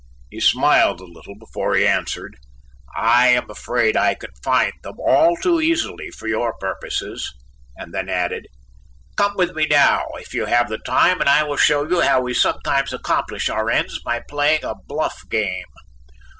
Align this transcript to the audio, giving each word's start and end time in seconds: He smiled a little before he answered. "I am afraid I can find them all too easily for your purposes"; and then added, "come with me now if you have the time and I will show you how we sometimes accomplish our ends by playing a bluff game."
He 0.31 0.41
smiled 0.41 0.99
a 0.99 1.03
little 1.05 1.35
before 1.37 1.75
he 1.75 1.85
answered. 1.85 2.35
"I 2.95 3.27
am 3.27 3.51
afraid 3.51 3.95
I 3.95 4.15
can 4.15 4.31
find 4.43 4.73
them 4.81 4.95
all 4.97 5.35
too 5.35 5.61
easily 5.61 6.09
for 6.09 6.27
your 6.27 6.55
purposes"; 6.59 7.31
and 7.77 7.93
then 7.93 8.09
added, 8.09 8.47
"come 9.15 9.33
with 9.35 9.53
me 9.55 9.67
now 9.69 10.07
if 10.15 10.33
you 10.33 10.45
have 10.45 10.69
the 10.69 10.79
time 10.79 11.19
and 11.19 11.29
I 11.29 11.43
will 11.43 11.55
show 11.55 11.87
you 11.87 12.01
how 12.01 12.19
we 12.19 12.33
sometimes 12.33 12.93
accomplish 12.93 13.47
our 13.47 13.69
ends 13.69 14.01
by 14.01 14.21
playing 14.27 14.63
a 14.63 14.73
bluff 14.73 15.21
game." 15.29 15.65